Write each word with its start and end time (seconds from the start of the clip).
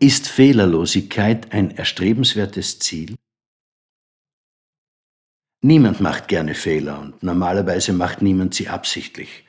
Ist 0.00 0.28
Fehlerlosigkeit 0.28 1.52
ein 1.52 1.72
erstrebenswertes 1.76 2.78
Ziel? 2.78 3.16
Niemand 5.60 6.00
macht 6.00 6.28
gerne 6.28 6.54
Fehler 6.54 7.00
und 7.00 7.20
normalerweise 7.24 7.92
macht 7.92 8.22
niemand 8.22 8.54
sie 8.54 8.68
absichtlich. 8.68 9.44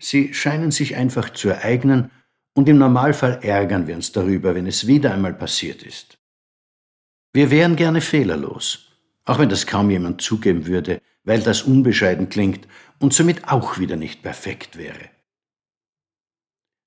Sie 0.00 0.34
scheinen 0.34 0.72
sich 0.72 0.96
einfach 0.96 1.30
zu 1.30 1.50
ereignen 1.50 2.10
und 2.54 2.68
im 2.68 2.78
Normalfall 2.78 3.38
ärgern 3.44 3.86
wir 3.86 3.94
uns 3.94 4.10
darüber, 4.10 4.56
wenn 4.56 4.66
es 4.66 4.88
wieder 4.88 5.14
einmal 5.14 5.34
passiert 5.34 5.84
ist. 5.84 6.18
Wir 7.32 7.52
wären 7.52 7.76
gerne 7.76 8.00
fehlerlos, 8.00 8.88
auch 9.24 9.38
wenn 9.38 9.50
das 9.50 9.68
kaum 9.68 9.88
jemand 9.88 10.20
zugeben 10.20 10.66
würde, 10.66 11.00
weil 11.22 11.42
das 11.42 11.62
unbescheiden 11.62 12.28
klingt 12.28 12.66
und 12.98 13.14
somit 13.14 13.46
auch 13.46 13.78
wieder 13.78 13.94
nicht 13.94 14.20
perfekt 14.24 14.76
wäre. 14.76 15.10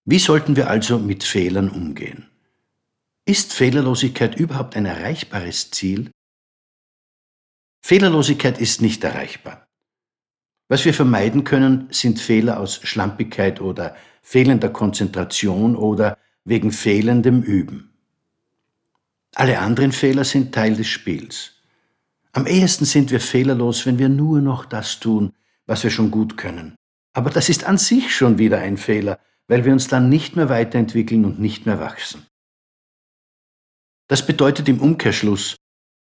Wie 0.04 0.20
sollten 0.20 0.58
wir 0.58 0.70
also 0.70 1.00
mit 1.00 1.24
Fehlern 1.24 1.70
umgehen? 1.70 2.30
Ist 3.28 3.54
Fehlerlosigkeit 3.54 4.36
überhaupt 4.36 4.76
ein 4.76 4.86
erreichbares 4.86 5.72
Ziel? 5.72 6.12
Fehlerlosigkeit 7.82 8.60
ist 8.60 8.84
nicht 8.84 9.04
erreichbar. 9.04 9.66
Was 10.68 10.86
wir 10.86 10.94
vermeiden 10.94 11.44
können, 11.44 11.88
sind 11.90 12.20
Fehler 12.20 12.60
aus 12.60 12.82
Schlampigkeit 12.84 13.62
oder 13.62 13.96
fehlender 14.22 14.70
Konzentration 14.70 15.76
oder 15.76 16.20
wegen 16.44 16.72
fehlendem 16.72 17.42
Üben. 17.42 17.98
Alle 19.34 19.58
anderen 19.58 19.92
Fehler 19.92 20.24
sind 20.24 20.54
Teil 20.54 20.76
des 20.76 20.88
Spiels. 20.88 21.54
Am 22.32 22.46
ehesten 22.46 22.86
sind 22.86 23.10
wir 23.10 23.20
fehlerlos, 23.20 23.88
wenn 23.88 23.98
wir 23.98 24.10
nur 24.10 24.40
noch 24.40 24.66
das 24.66 25.00
tun, 25.00 25.34
was 25.66 25.84
wir 25.84 25.90
schon 25.90 26.12
gut 26.12 26.38
können. 26.38 26.76
Aber 27.14 27.32
das 27.32 27.50
ist 27.50 27.64
an 27.64 27.80
sich 27.80 28.16
schon 28.16 28.38
wieder 28.38 28.60
ein 28.60 28.78
Fehler, 28.78 29.20
weil 29.48 29.66
wir 29.66 29.74
uns 29.74 29.88
dann 29.88 30.10
nicht 30.10 30.36
mehr 30.36 30.50
weiterentwickeln 30.50 31.26
und 31.26 31.40
nicht 31.40 31.66
mehr 31.66 31.80
wachsen. 31.80 32.28
Das 34.08 34.26
bedeutet 34.26 34.70
im 34.70 34.80
Umkehrschluss, 34.82 35.56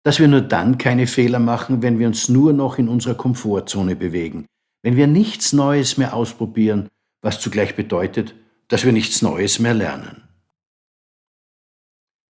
dass 0.04 0.20
wir 0.20 0.28
nur 0.28 0.42
dann 0.42 0.78
keine 0.78 1.06
Fehler 1.06 1.38
machen, 1.38 1.82
wenn 1.82 1.98
wir 1.98 2.06
uns 2.06 2.28
nur 2.28 2.52
noch 2.52 2.78
in 2.78 2.88
unserer 2.88 3.14
Komfortzone 3.14 3.96
bewegen, 3.96 4.46
wenn 4.82 4.96
wir 4.96 5.06
nichts 5.06 5.52
Neues 5.52 5.96
mehr 5.96 6.14
ausprobieren, 6.14 6.88
was 7.22 7.40
zugleich 7.40 7.76
bedeutet, 7.76 8.34
dass 8.68 8.84
wir 8.84 8.92
nichts 8.92 9.22
Neues 9.22 9.58
mehr 9.58 9.74
lernen. 9.74 10.28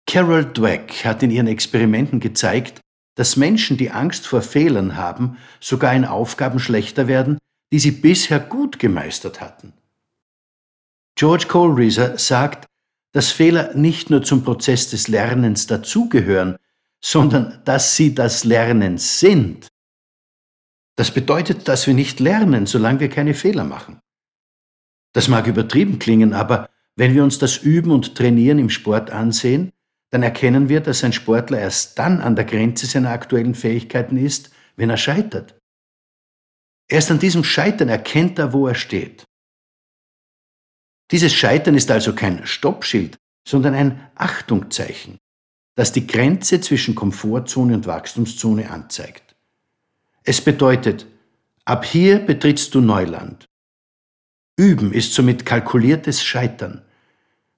Carol 0.06 0.44
Dweck 0.44 1.04
hat 1.04 1.22
in 1.22 1.30
ihren 1.30 1.46
Experimenten 1.46 2.20
gezeigt, 2.20 2.80
dass 3.16 3.36
Menschen, 3.36 3.76
die 3.76 3.90
Angst 3.90 4.26
vor 4.26 4.42
Fehlern 4.42 4.96
haben, 4.96 5.38
sogar 5.60 5.94
in 5.94 6.04
Aufgaben 6.04 6.58
schlechter 6.58 7.06
werden, 7.08 7.38
die 7.72 7.78
sie 7.78 7.92
bisher 7.92 8.40
gut 8.40 8.78
gemeistert 8.78 9.40
hatten. 9.40 9.72
George 11.16 11.46
Kohlreeser 11.46 12.18
sagt, 12.18 12.66
dass 13.14 13.30
Fehler 13.30 13.72
nicht 13.74 14.10
nur 14.10 14.22
zum 14.24 14.42
Prozess 14.42 14.90
des 14.90 15.06
Lernens 15.06 15.68
dazugehören, 15.68 16.56
sondern 17.00 17.62
dass 17.64 17.96
sie 17.96 18.14
das 18.14 18.44
Lernen 18.44 18.98
sind. 18.98 19.68
Das 20.96 21.12
bedeutet, 21.12 21.68
dass 21.68 21.86
wir 21.86 21.94
nicht 21.94 22.18
lernen, 22.18 22.66
solange 22.66 23.00
wir 23.00 23.08
keine 23.08 23.34
Fehler 23.34 23.64
machen. 23.64 24.00
Das 25.12 25.28
mag 25.28 25.46
übertrieben 25.46 26.00
klingen, 26.00 26.32
aber 26.32 26.68
wenn 26.96 27.14
wir 27.14 27.22
uns 27.22 27.38
das 27.38 27.56
Üben 27.58 27.92
und 27.92 28.16
Trainieren 28.16 28.58
im 28.58 28.70
Sport 28.70 29.10
ansehen, 29.10 29.72
dann 30.10 30.24
erkennen 30.24 30.68
wir, 30.68 30.80
dass 30.80 31.04
ein 31.04 31.12
Sportler 31.12 31.60
erst 31.60 31.98
dann 31.98 32.20
an 32.20 32.34
der 32.34 32.44
Grenze 32.44 32.86
seiner 32.86 33.10
aktuellen 33.10 33.54
Fähigkeiten 33.54 34.16
ist, 34.16 34.50
wenn 34.76 34.90
er 34.90 34.96
scheitert. 34.96 35.56
Erst 36.88 37.12
an 37.12 37.20
diesem 37.20 37.44
Scheitern 37.44 37.88
erkennt 37.88 38.38
er, 38.38 38.52
wo 38.52 38.66
er 38.66 38.74
steht. 38.74 39.23
Dieses 41.10 41.34
Scheitern 41.34 41.74
ist 41.74 41.90
also 41.90 42.14
kein 42.14 42.46
Stoppschild, 42.46 43.16
sondern 43.46 43.74
ein 43.74 44.00
Achtungzeichen, 44.14 45.18
das 45.74 45.92
die 45.92 46.06
Grenze 46.06 46.60
zwischen 46.60 46.94
Komfortzone 46.94 47.74
und 47.74 47.86
Wachstumszone 47.86 48.70
anzeigt. 48.70 49.36
Es 50.22 50.40
bedeutet, 50.40 51.06
ab 51.64 51.84
hier 51.84 52.18
betrittst 52.18 52.74
du 52.74 52.80
Neuland. 52.80 53.46
Üben 54.56 54.92
ist 54.92 55.12
somit 55.12 55.44
kalkuliertes 55.44 56.22
Scheitern. 56.22 56.82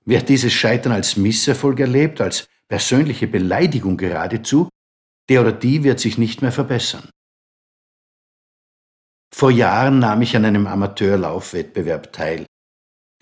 Wer 0.04 0.22
dieses 0.22 0.52
Scheitern 0.52 0.92
als 0.92 1.16
Misserfolg 1.16 1.78
erlebt, 1.78 2.20
als 2.20 2.48
persönliche 2.68 3.28
Beleidigung 3.28 3.96
geradezu, 3.96 4.68
der 5.28 5.42
oder 5.42 5.52
die 5.52 5.84
wird 5.84 6.00
sich 6.00 6.18
nicht 6.18 6.42
mehr 6.42 6.52
verbessern. 6.52 7.08
Vor 9.32 9.50
Jahren 9.50 9.98
nahm 9.98 10.22
ich 10.22 10.34
an 10.36 10.44
einem 10.44 10.66
Amateurlaufwettbewerb 10.66 12.12
teil, 12.12 12.46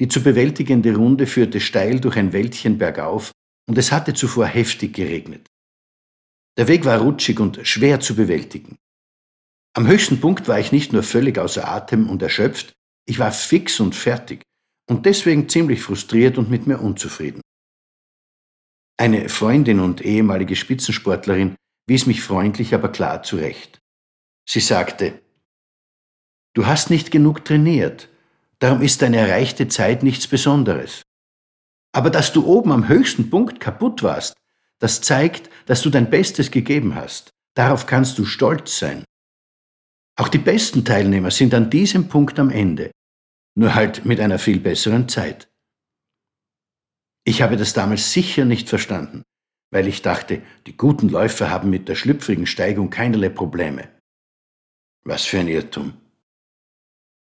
die 0.00 0.08
zu 0.08 0.22
bewältigende 0.22 0.94
Runde 0.94 1.26
führte 1.26 1.60
steil 1.60 2.00
durch 2.00 2.16
ein 2.16 2.32
Wäldchen 2.32 2.78
bergauf 2.78 3.32
und 3.68 3.78
es 3.78 3.92
hatte 3.92 4.14
zuvor 4.14 4.46
heftig 4.46 4.94
geregnet. 4.94 5.46
Der 6.56 6.68
Weg 6.68 6.84
war 6.84 7.00
rutschig 7.00 7.40
und 7.40 7.66
schwer 7.66 8.00
zu 8.00 8.14
bewältigen. 8.14 8.76
Am 9.76 9.86
höchsten 9.86 10.20
Punkt 10.20 10.46
war 10.46 10.58
ich 10.58 10.72
nicht 10.72 10.92
nur 10.92 11.02
völlig 11.02 11.38
außer 11.38 11.68
Atem 11.68 12.08
und 12.08 12.22
erschöpft, 12.22 12.74
ich 13.06 13.18
war 13.18 13.32
fix 13.32 13.80
und 13.80 13.94
fertig 13.94 14.42
und 14.88 15.06
deswegen 15.06 15.48
ziemlich 15.48 15.82
frustriert 15.82 16.38
und 16.38 16.50
mit 16.50 16.66
mir 16.66 16.80
unzufrieden. 16.80 17.40
Eine 18.96 19.28
Freundin 19.28 19.80
und 19.80 20.00
ehemalige 20.02 20.54
Spitzensportlerin 20.54 21.56
wies 21.88 22.06
mich 22.06 22.22
freundlich, 22.22 22.74
aber 22.74 22.90
klar 22.90 23.22
zurecht. 23.22 23.78
Sie 24.48 24.60
sagte, 24.60 25.20
Du 26.54 26.66
hast 26.66 26.88
nicht 26.88 27.10
genug 27.10 27.44
trainiert, 27.44 28.08
Darum 28.58 28.82
ist 28.82 29.02
deine 29.02 29.18
erreichte 29.18 29.68
Zeit 29.68 30.02
nichts 30.02 30.26
Besonderes. 30.26 31.02
Aber 31.92 32.10
dass 32.10 32.32
du 32.32 32.46
oben 32.46 32.72
am 32.72 32.88
höchsten 32.88 33.30
Punkt 33.30 33.60
kaputt 33.60 34.02
warst, 34.02 34.34
das 34.80 35.00
zeigt, 35.00 35.48
dass 35.66 35.82
du 35.82 35.90
dein 35.90 36.10
Bestes 36.10 36.50
gegeben 36.50 36.94
hast. 36.94 37.30
Darauf 37.54 37.86
kannst 37.86 38.18
du 38.18 38.24
stolz 38.24 38.78
sein. 38.78 39.04
Auch 40.16 40.28
die 40.28 40.38
besten 40.38 40.84
Teilnehmer 40.84 41.30
sind 41.30 41.54
an 41.54 41.70
diesem 41.70 42.08
Punkt 42.08 42.38
am 42.38 42.50
Ende, 42.50 42.90
nur 43.56 43.74
halt 43.74 44.04
mit 44.04 44.20
einer 44.20 44.38
viel 44.38 44.60
besseren 44.60 45.08
Zeit. 45.08 45.48
Ich 47.24 47.42
habe 47.42 47.56
das 47.56 47.72
damals 47.72 48.12
sicher 48.12 48.44
nicht 48.44 48.68
verstanden, 48.68 49.22
weil 49.70 49.88
ich 49.88 50.02
dachte, 50.02 50.42
die 50.66 50.76
guten 50.76 51.08
Läufer 51.08 51.50
haben 51.50 51.70
mit 51.70 51.88
der 51.88 51.94
schlüpfrigen 51.94 52.46
Steigung 52.46 52.90
keinerlei 52.90 53.30
Probleme. 53.30 53.88
Was 55.04 55.24
für 55.24 55.38
ein 55.38 55.48
Irrtum. 55.48 55.94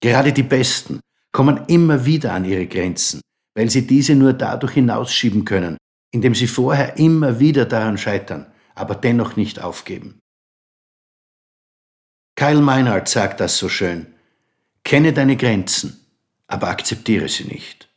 Gerade 0.01 0.33
die 0.33 0.44
Besten, 0.44 1.00
kommen 1.35 1.66
immer 1.67 2.06
wieder 2.06 2.31
an 2.33 2.45
ihre 2.45 2.66
Grenzen, 2.66 3.19
weil 3.56 3.69
sie 3.69 3.85
diese 3.85 4.16
nur 4.16 4.31
dadurch 4.31 4.73
hinausschieben 4.73 5.44
können, 5.44 5.78
indem 6.11 6.33
sie 6.33 6.47
vorher 6.47 6.97
immer 6.97 7.41
wieder 7.41 7.66
daran 7.66 7.97
scheitern, 7.97 8.50
aber 8.73 8.95
dennoch 8.95 9.35
nicht 9.35 9.61
aufgeben. 9.61 10.19
Kyle 12.38 12.61
Meinhardt 12.61 13.09
sagt 13.09 13.41
das 13.41 13.57
so 13.57 13.67
schön. 13.67 14.13
Kenne 14.85 15.11
deine 15.11 15.35
Grenzen, 15.35 16.06
aber 16.47 16.69
akzeptiere 16.69 17.27
sie 17.27 17.45
nicht. 17.45 17.89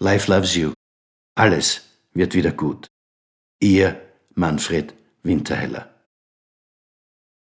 Life 0.00 0.28
loves 0.30 0.56
you. 0.56 0.72
Alles 1.36 1.82
wird 2.14 2.34
wieder 2.34 2.52
gut. 2.52 2.88
Ihr 3.60 4.00
Manfred 4.34 4.92
Winterheller. 5.22 5.95